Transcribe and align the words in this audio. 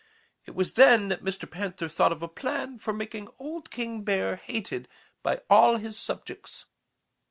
It 0.47 0.55
was 0.55 0.73
then 0.73 1.09
that 1.09 1.23
Mr. 1.23 1.47
Panther 1.47 1.87
thought 1.87 2.11
of 2.11 2.23
a 2.23 2.27
plan 2.27 2.79
for 2.79 2.91
making 2.91 3.27
old 3.37 3.69
King 3.69 4.03
Bear 4.03 4.37
hated 4.37 4.87
by 5.21 5.41
all 5.47 5.77
his 5.77 5.95
subjects. 5.95 6.65